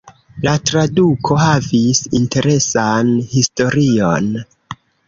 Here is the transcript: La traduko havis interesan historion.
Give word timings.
La 0.45 0.53
traduko 0.69 1.37
havis 1.43 2.01
interesan 2.23 3.15
historion. 3.37 4.35